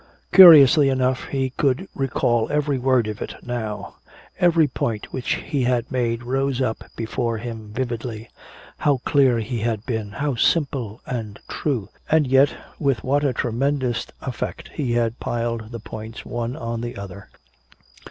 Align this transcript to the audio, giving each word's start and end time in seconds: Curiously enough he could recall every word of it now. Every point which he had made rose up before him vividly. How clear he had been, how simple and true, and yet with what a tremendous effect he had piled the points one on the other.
Curiously 0.33 0.89
enough 0.89 1.25
he 1.27 1.51
could 1.51 1.87
recall 1.93 2.51
every 2.51 2.79
word 2.79 3.05
of 3.07 3.21
it 3.21 3.35
now. 3.43 3.97
Every 4.39 4.67
point 4.67 5.13
which 5.13 5.35
he 5.35 5.65
had 5.65 5.91
made 5.91 6.23
rose 6.23 6.59
up 6.59 6.83
before 6.95 7.37
him 7.37 7.71
vividly. 7.71 8.27
How 8.79 8.97
clear 9.05 9.37
he 9.37 9.59
had 9.59 9.85
been, 9.85 10.13
how 10.13 10.33
simple 10.37 11.01
and 11.05 11.37
true, 11.47 11.89
and 12.09 12.25
yet 12.25 12.55
with 12.79 13.03
what 13.03 13.23
a 13.23 13.31
tremendous 13.31 14.07
effect 14.23 14.71
he 14.73 14.93
had 14.93 15.19
piled 15.19 15.71
the 15.71 15.79
points 15.79 16.25
one 16.25 16.55
on 16.55 16.81
the 16.81 16.97
other. 16.97 17.29